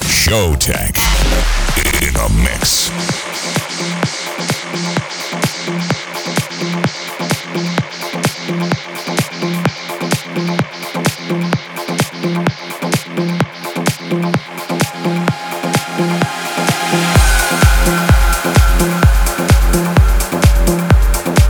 [0.03, 0.97] Showtek.
[2.03, 3.34] In a mix.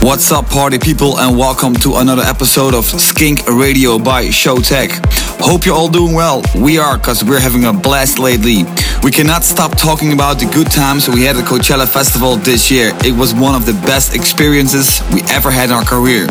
[0.05, 5.01] What's up, party people, and welcome to another episode of Skink Radio by Showtek.
[5.41, 6.43] Hope you're all doing well.
[6.55, 8.65] We are, because we're having a blast lately.
[9.01, 12.91] We cannot stop talking about the good times we had at Coachella Festival this year.
[13.03, 16.27] It was one of the best experiences we ever had in our career.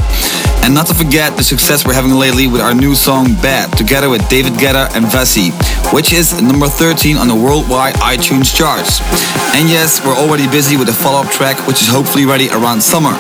[0.63, 4.09] And not to forget the success we're having lately with our new song Bad, together
[4.09, 5.51] with David Guetta and VASSY,
[5.93, 9.03] which is number 13 on the worldwide iTunes charts.
[9.53, 12.81] And yes, we're already busy with the follow up track, which is hopefully ready around
[12.81, 13.13] summer.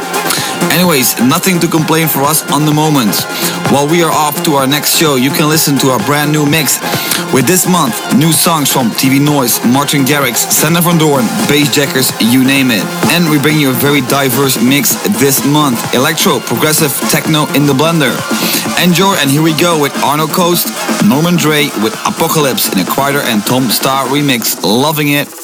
[0.72, 3.14] Anyways, nothing to complain for us on the moment.
[3.72, 6.46] While we are off to our next show, you can listen to our brand new
[6.46, 6.78] mix
[7.32, 12.44] with this month new songs from TV Noise, Martin Garrix, Sander van Doorn, Bassjackers, you
[12.44, 12.84] name it.
[13.10, 17.74] And we bring you a very diverse mix this month electro, progressive, techno in the
[17.74, 18.14] blender.
[18.82, 20.68] Enjoy, and here we go with Arno Cost,
[21.04, 24.62] Norman Doray with Apocalypse in a Quieter and Tom Staar remix.
[24.62, 25.43] Loving it.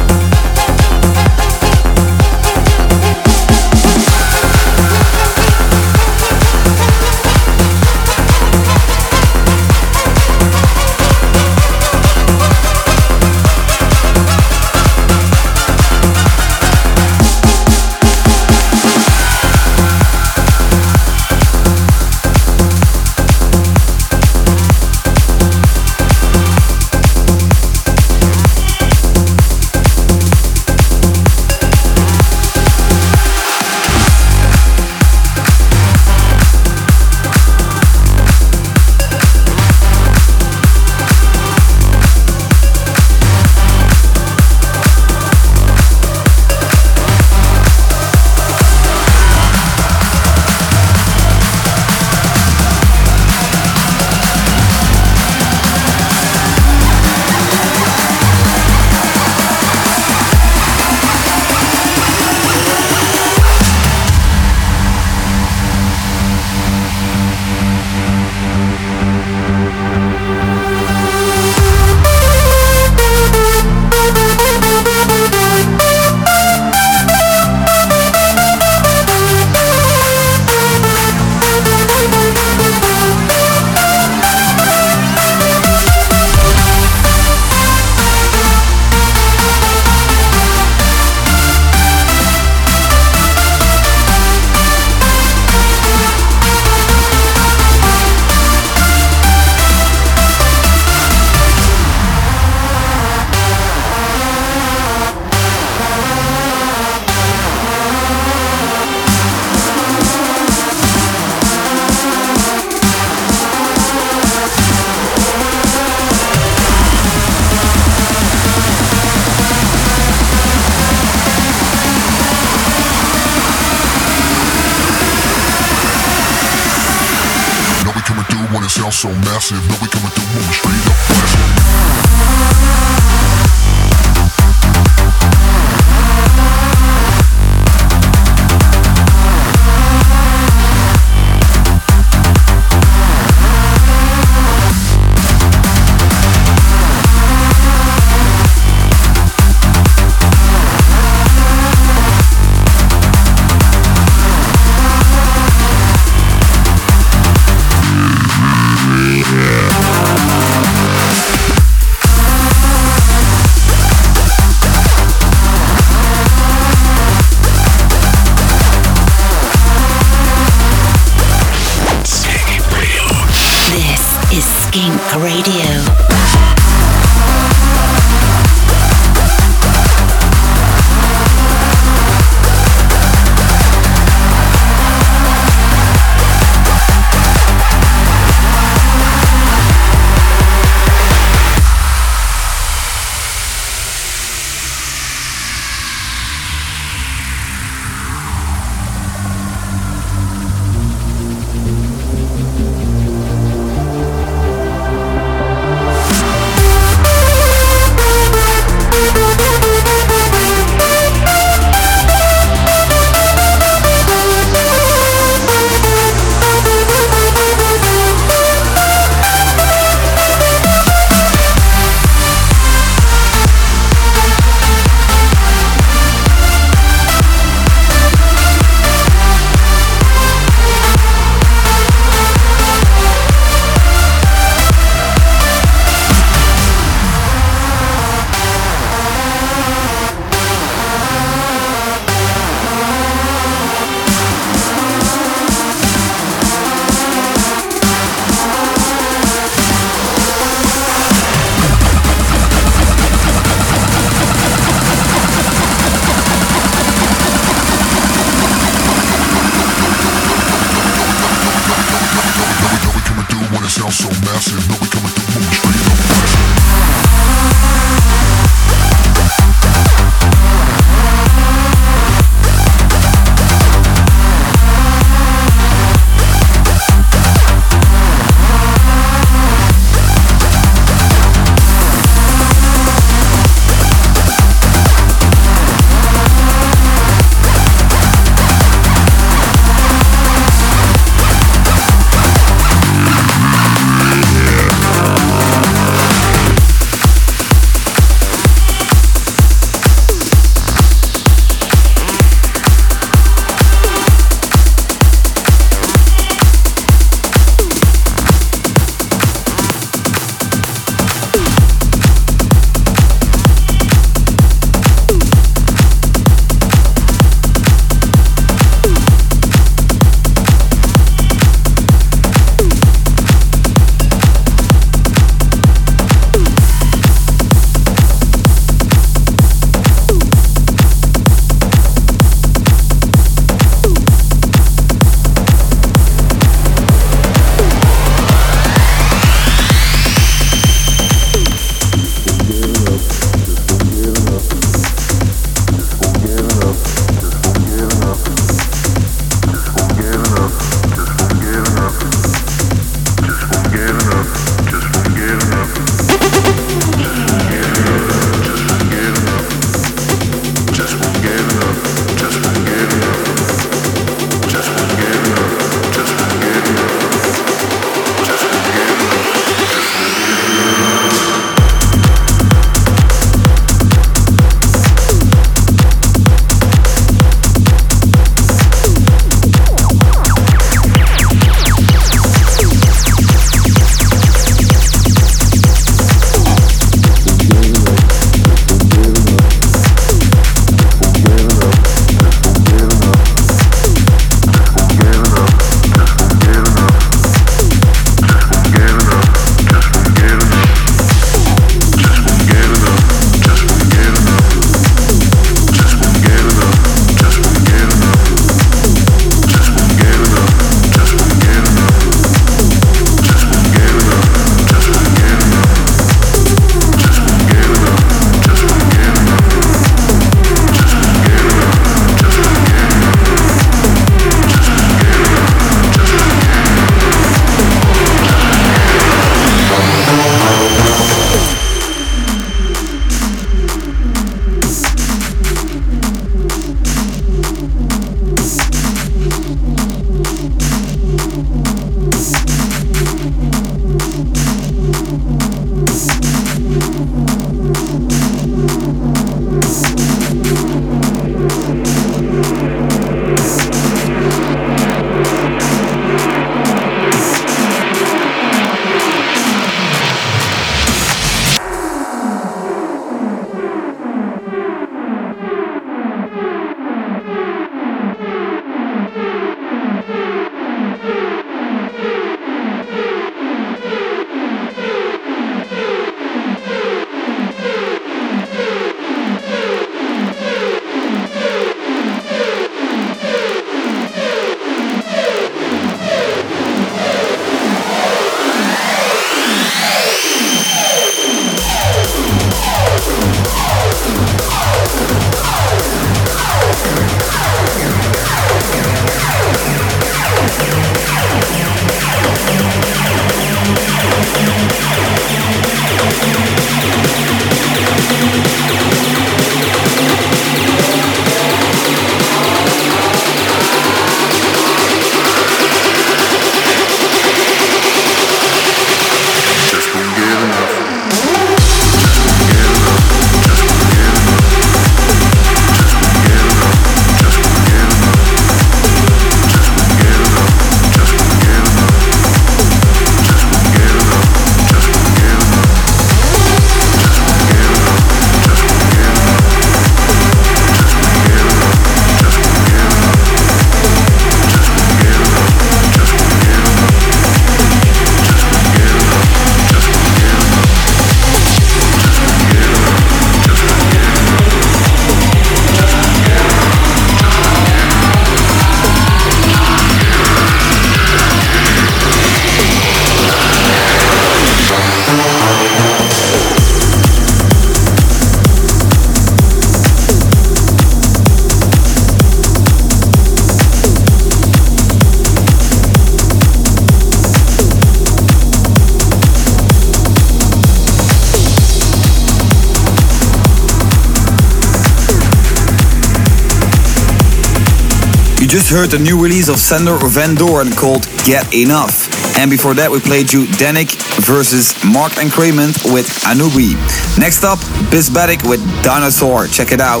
[588.56, 592.08] Just heard the new release of Sander Van Doorn called Get Enough.
[592.38, 593.92] And before that, we played you Danik
[594.24, 596.72] versus Mark and Cremant with Anubi.
[597.18, 597.58] Next up,
[597.92, 599.46] Bisbatic with Dinosaur.
[599.46, 600.00] Check it out.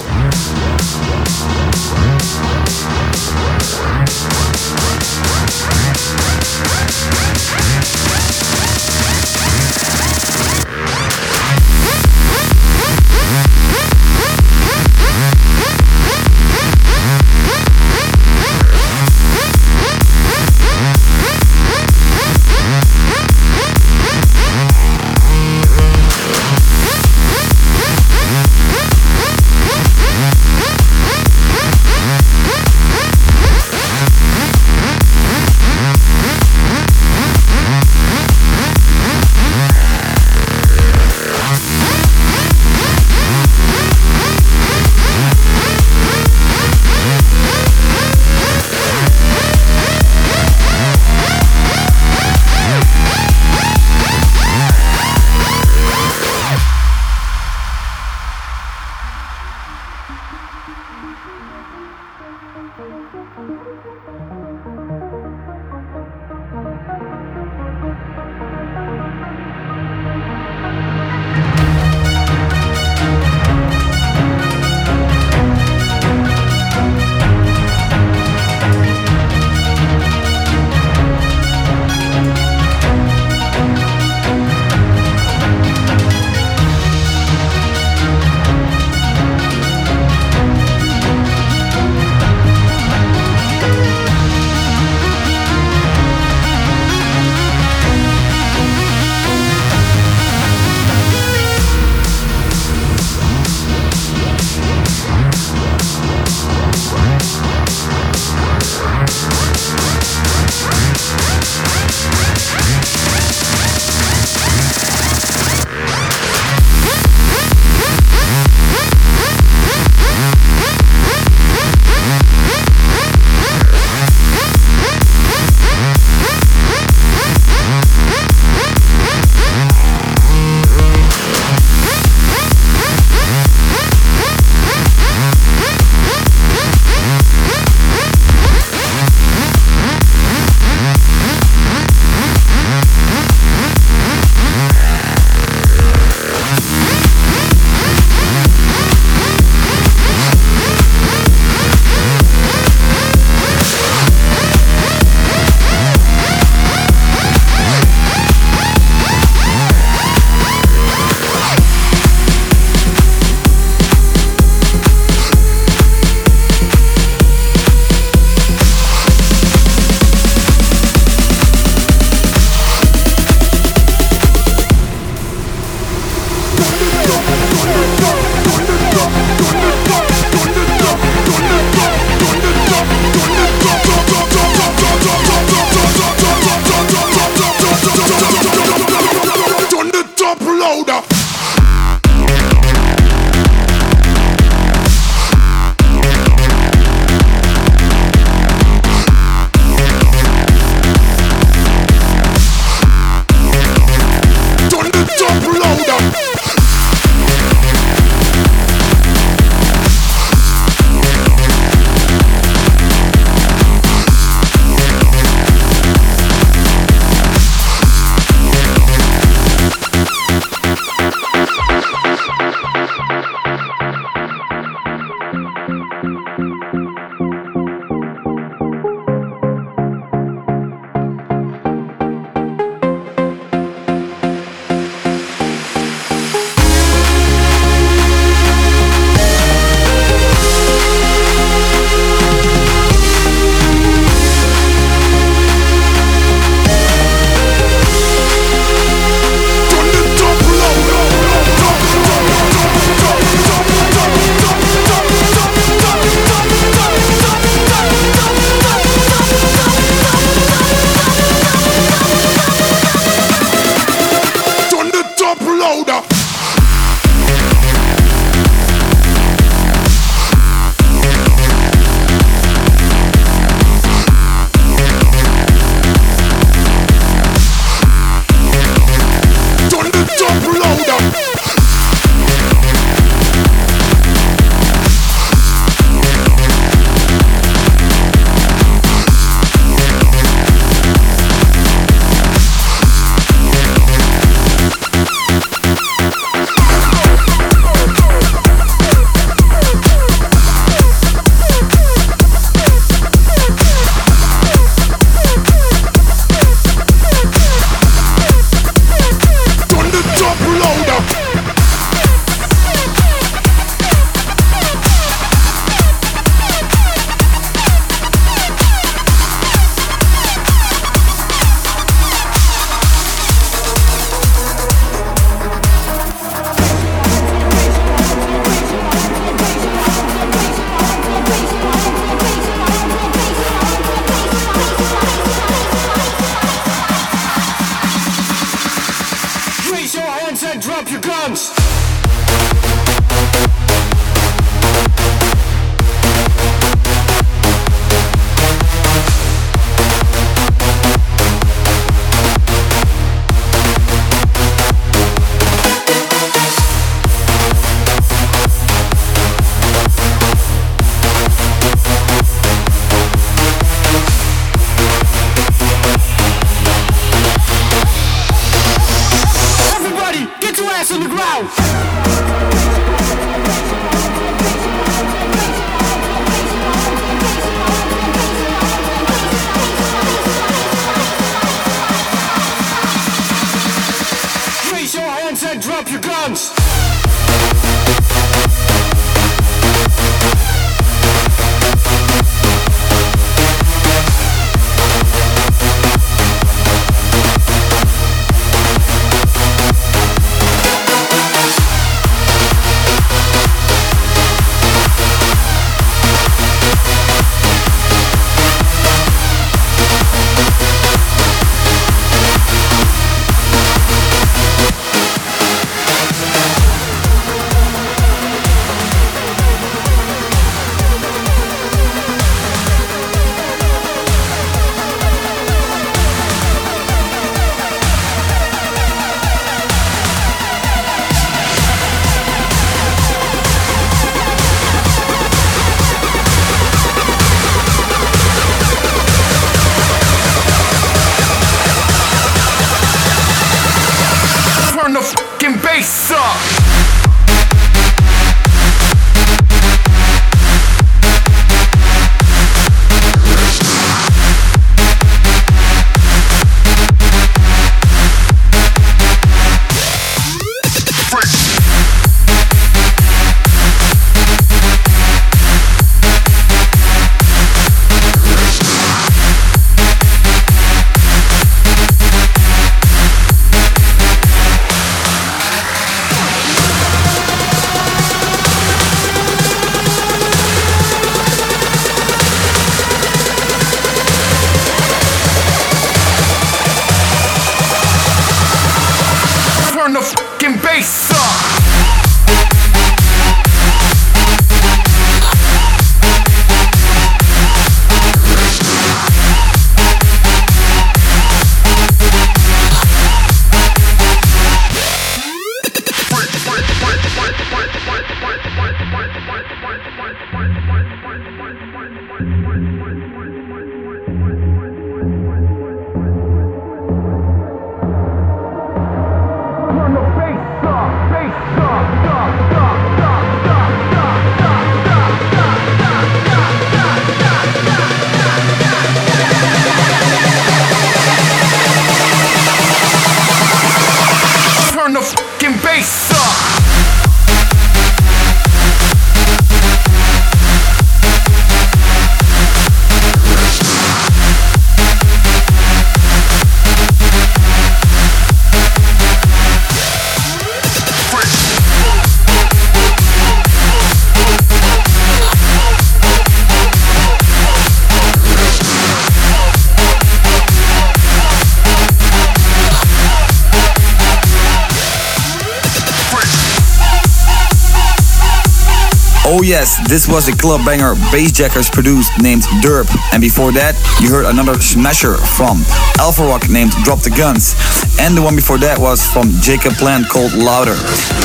[569.88, 572.90] This was a club banger Bassjackers produced named Derp.
[573.12, 575.62] And before that, you heard another smasher from
[575.98, 577.54] Alpha Rock named Drop the Guns.
[578.00, 580.74] And the one before that was from Jacob Plant called Louder.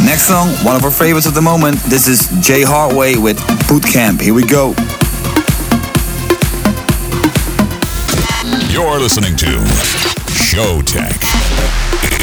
[0.05, 1.77] Next song, one of our favorites of the moment.
[1.89, 4.21] This is Jay Hardway with Boot Camp.
[4.21, 4.75] Here we go.
[8.69, 9.57] You're listening to
[10.37, 11.17] Showtek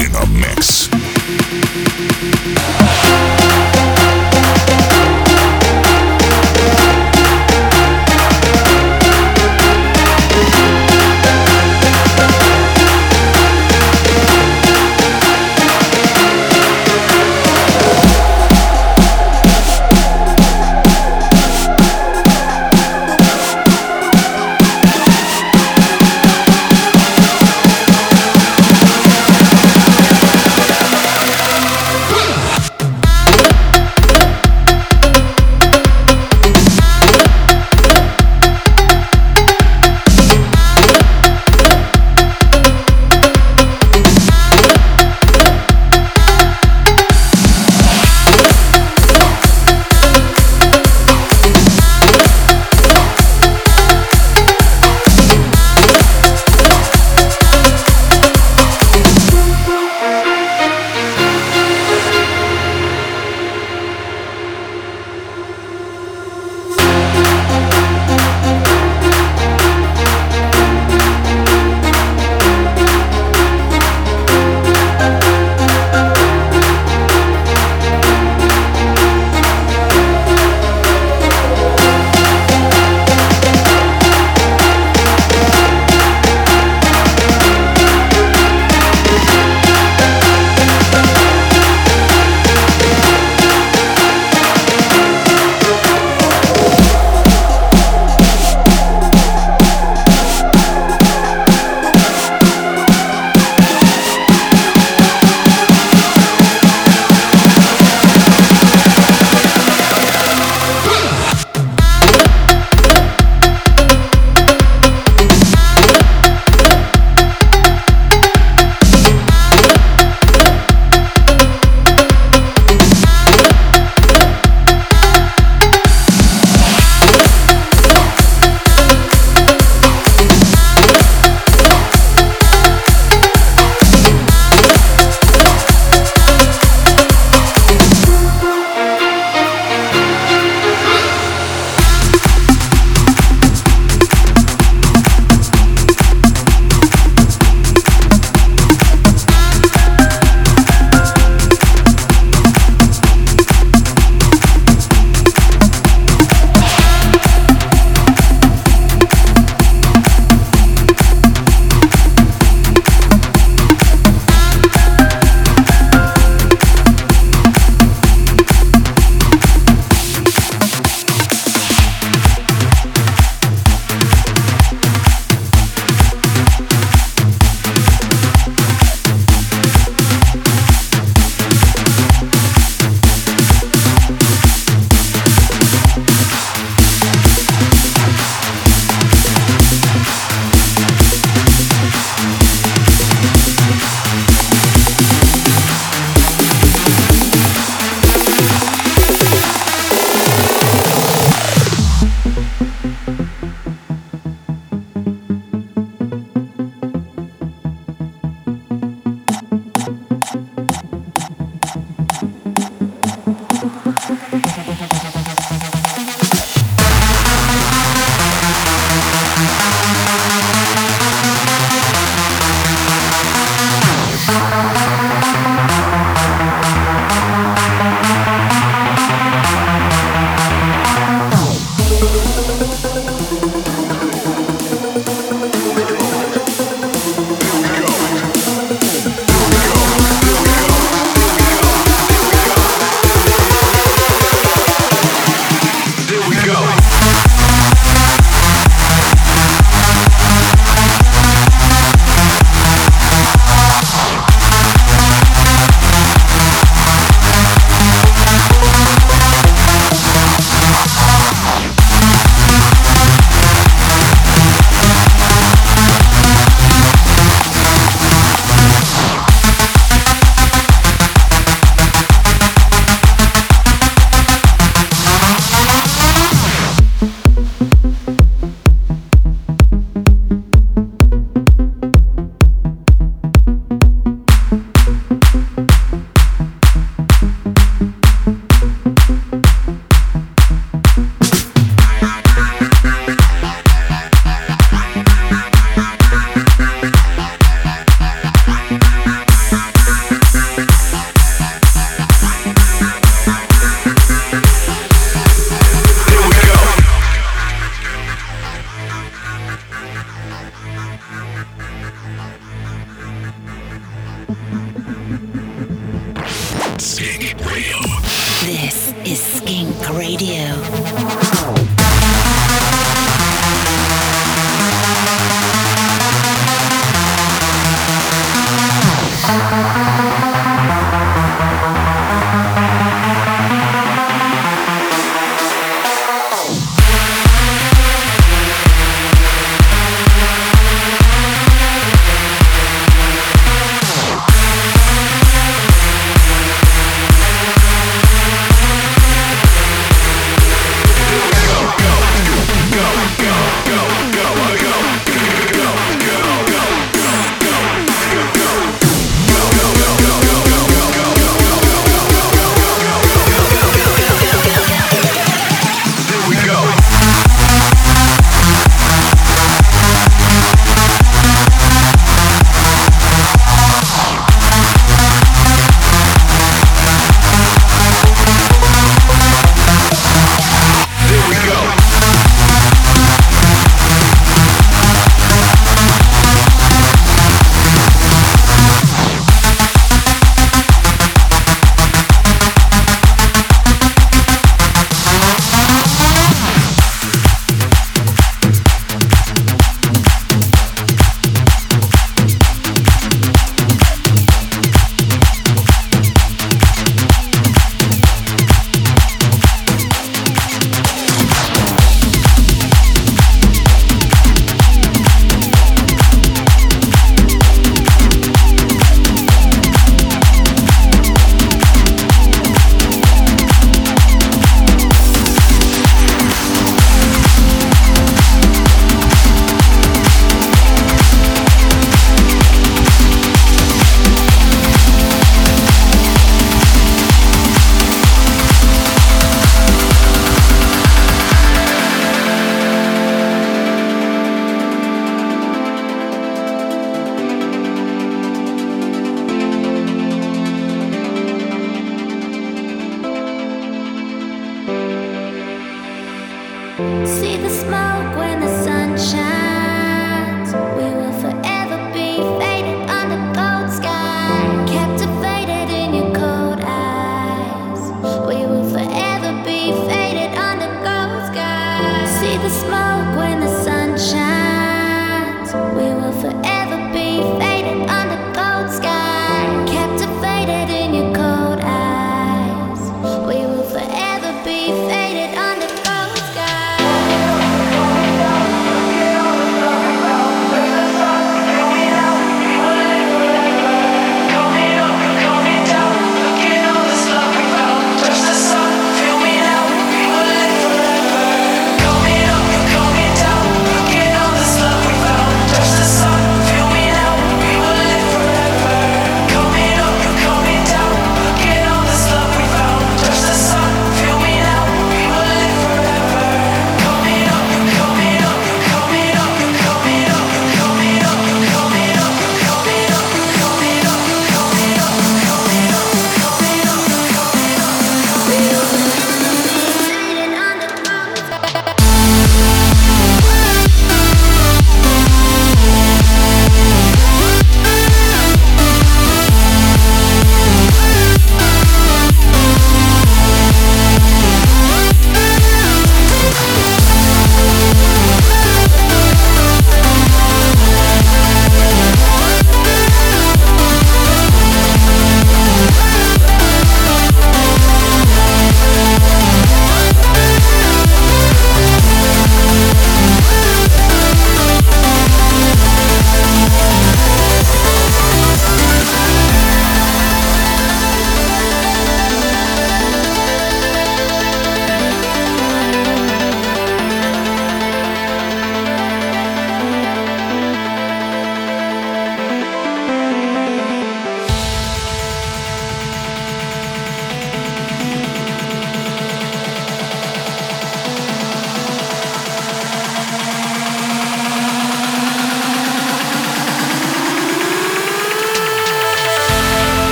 [0.00, 0.71] in a mix.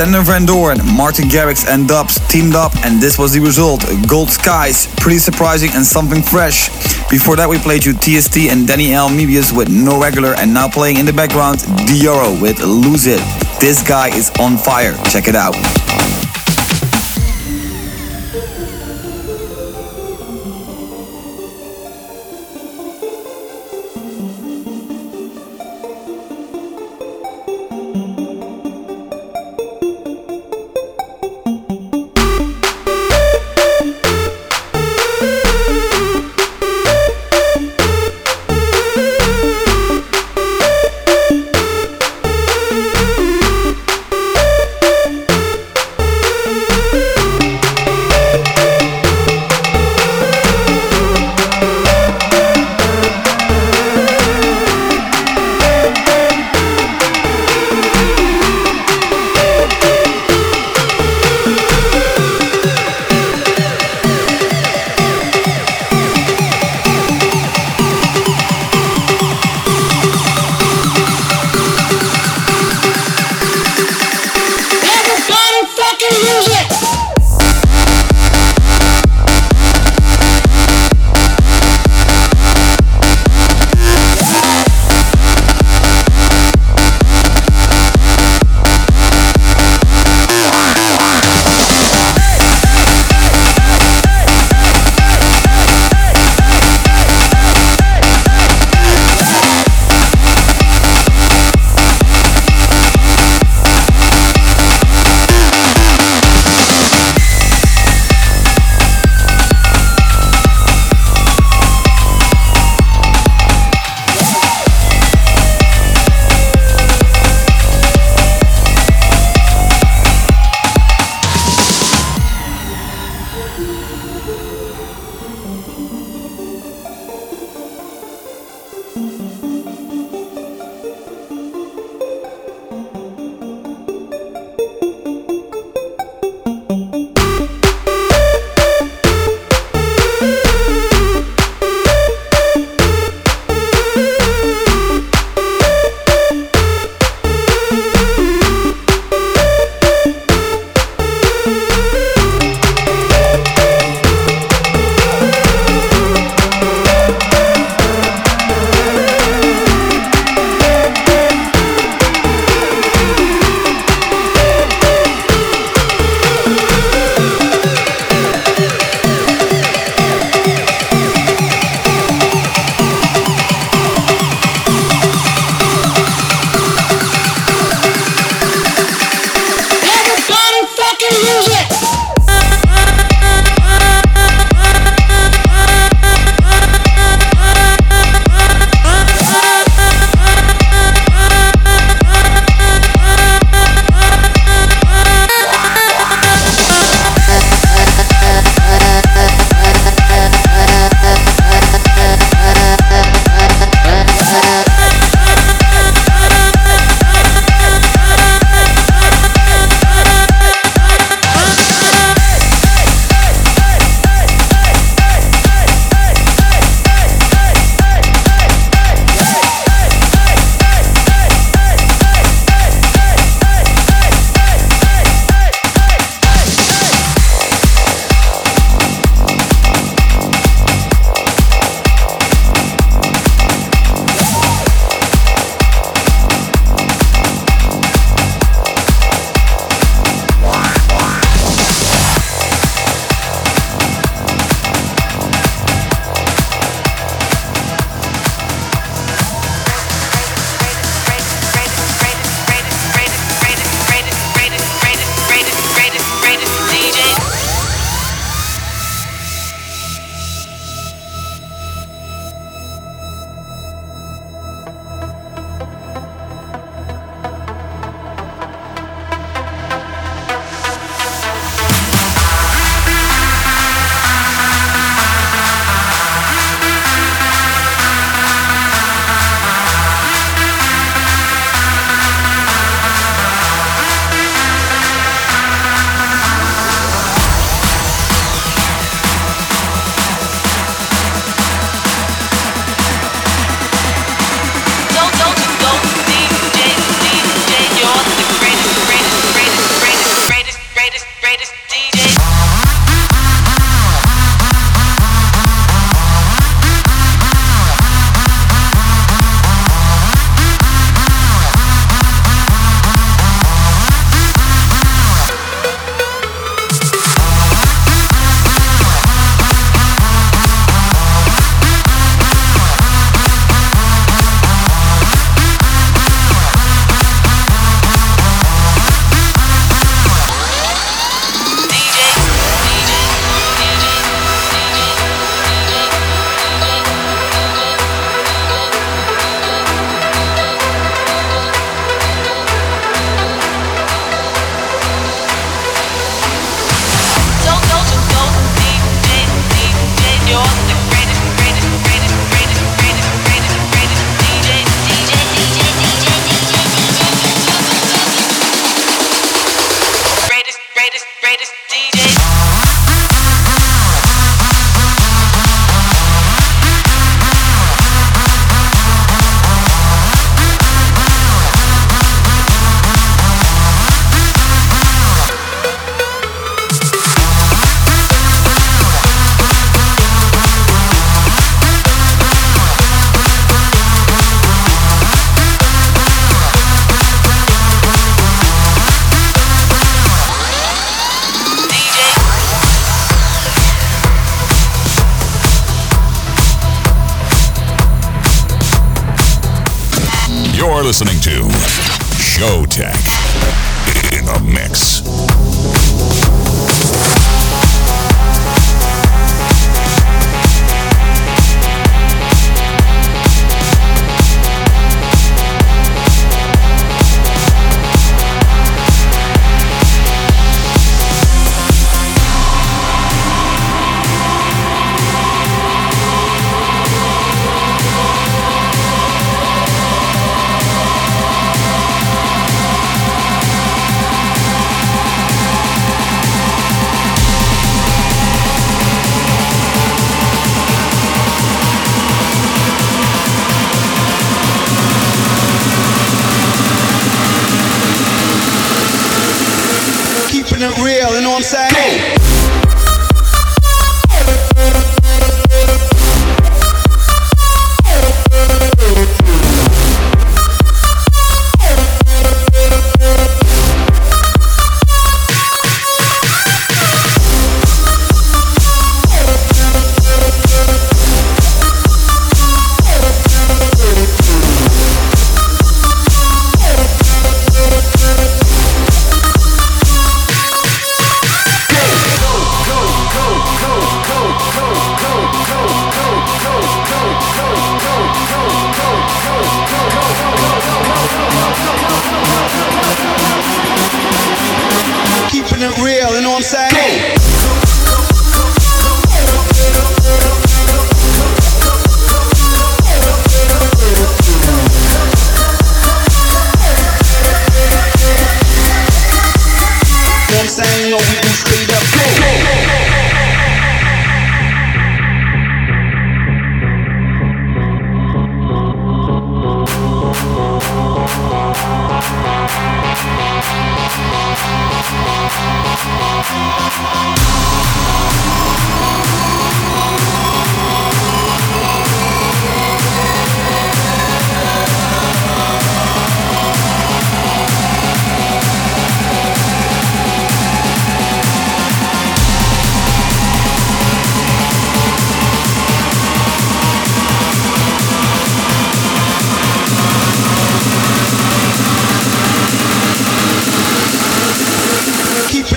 [0.00, 3.84] Sander Van Doorn, Martin Garrix and DVBBS teamed up and this was the result.
[4.08, 6.70] Gold Skies, pretty surprising and something fresh.
[7.10, 9.10] Before that we played you TST and Danny L.
[9.10, 13.20] Mebius with No Regular and now playing in the background Dioro with Lose It.
[13.60, 15.54] This guy is on fire, check it out.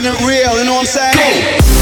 [0.04, 1.73] Keeping it real, you know what I'm saying?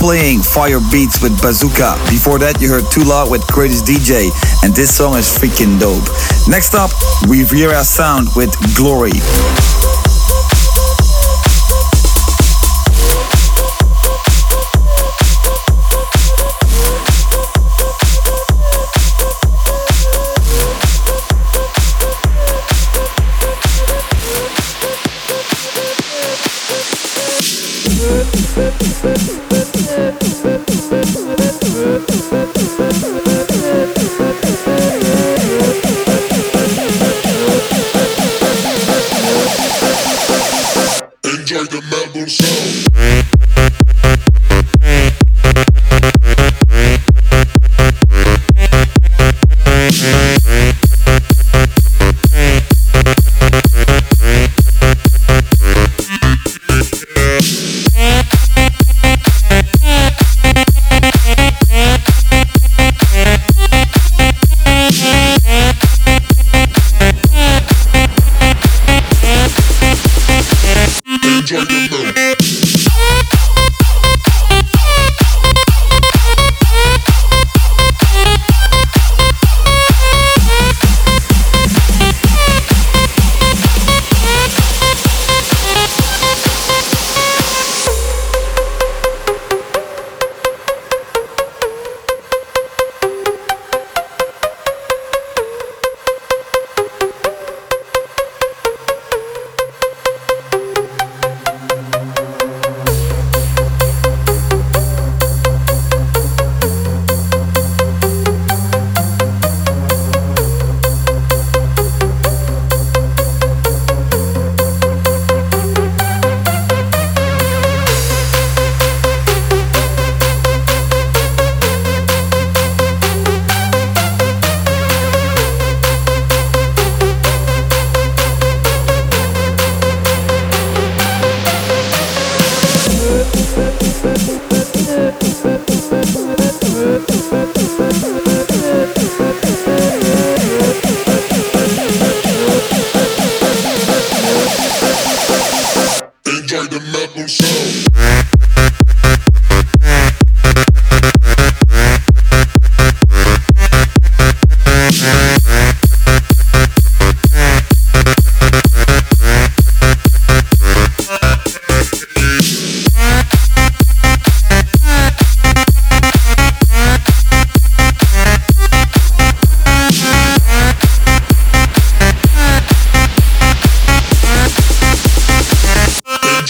[0.00, 2.00] Playing Fire Beats with Bazooka.
[2.08, 4.30] Before that, you heard twoloud with Greatest DJ,
[4.64, 6.08] and this song is freaking dope.
[6.48, 6.90] Next up,
[7.28, 9.12] we Riviera Sound with Glory.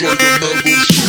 [0.00, 0.99] This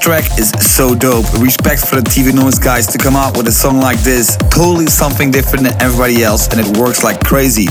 [0.00, 1.26] track is so dope.
[1.38, 4.36] Respect for the TV Noise guys to come out with a song like this.
[4.50, 7.66] Totally something different than everybody else, and it works like crazy.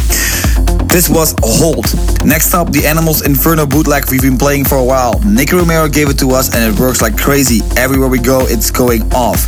[0.86, 1.86] This was Hold.
[2.26, 5.20] Next up, the Animals Inferno bootleg we've been playing for a while.
[5.26, 7.62] Nicky Romero gave it to us, and it works like crazy.
[7.78, 9.48] Everywhere we go, it's going off.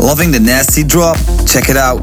[0.00, 1.16] Loving the nasty drop?
[1.46, 2.00] Check it out.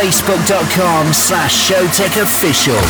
[0.00, 2.80] facebook.com slash showtekofficial.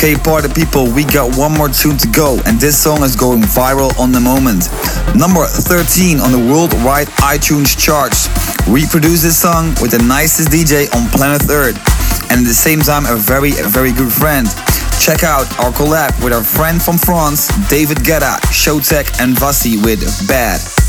[0.00, 3.42] Okay, party people, we got one more tune to go, and this song is going
[3.42, 4.72] viral on the moment.
[5.14, 8.24] Number 13 on the worldwide iTunes charts.
[8.66, 11.76] We produce this song with the nicest DJ on planet Earth,
[12.32, 14.48] and at the same time, a very, very good friend.
[15.04, 20.00] Check out our collab with our friend from France, David Guetta, Showtek, and VASSY with
[20.26, 20.79] Bad.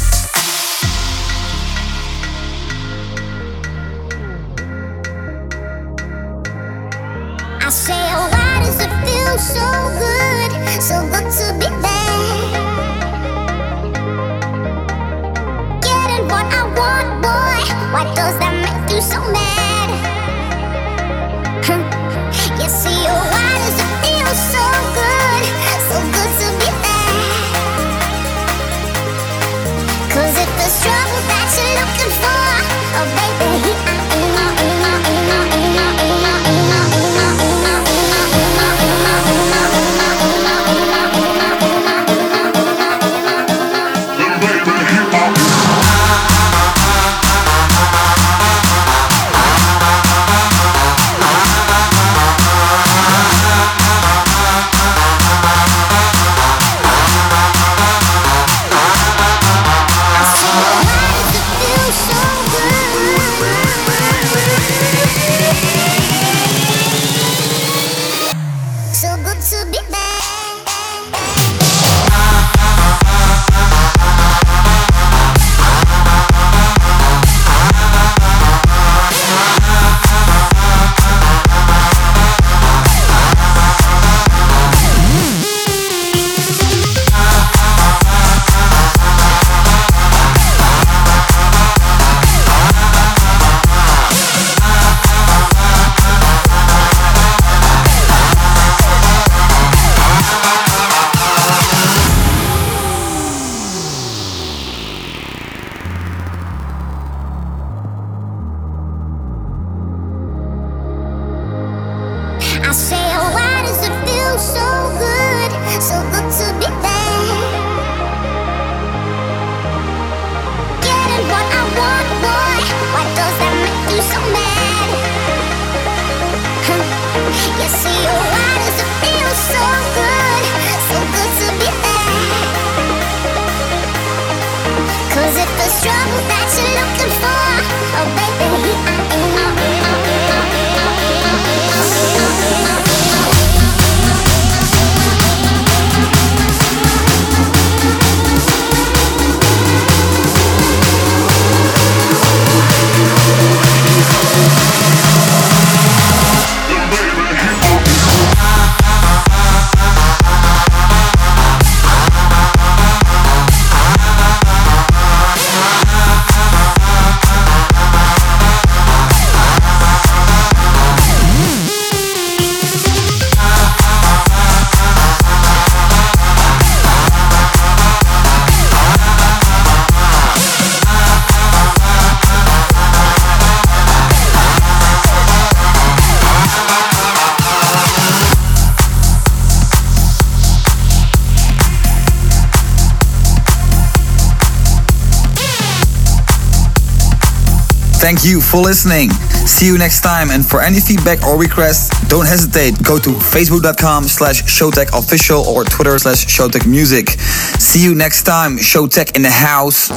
[198.12, 199.10] Thank you for listening.
[199.48, 200.32] See you next time.
[200.32, 202.84] And for any feedback or requests, don't hesitate.
[202.84, 207.12] Go to facebook.com slash Showtek official or Twitter slash Showtek music.
[207.58, 208.58] See you next time.
[208.58, 209.90] Showtek in the house.